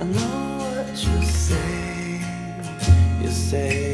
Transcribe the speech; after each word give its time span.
I 0.00 0.04
know 0.04 0.58
what 0.76 0.88
you 0.90 1.22
say. 1.22 2.20
You 3.20 3.30
say. 3.30 3.87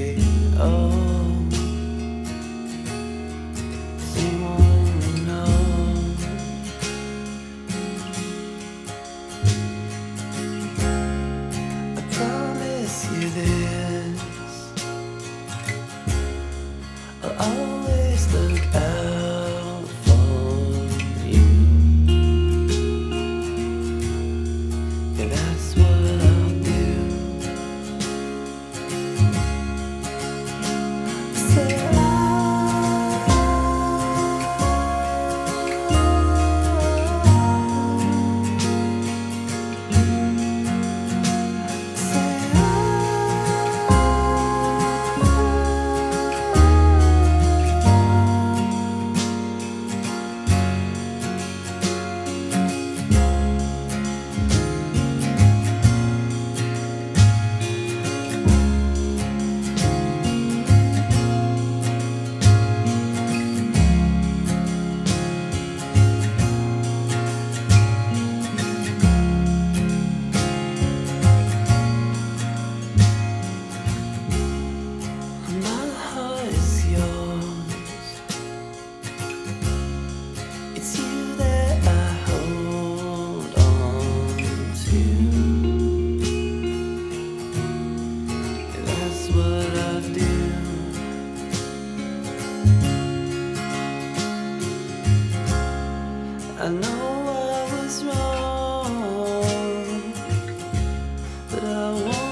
I 101.85 101.91
want. 101.93 102.24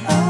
love. 0.00 0.21